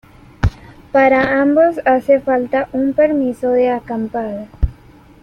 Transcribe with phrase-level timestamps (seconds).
[0.91, 4.47] Para ambos hace falta un permiso de acampada.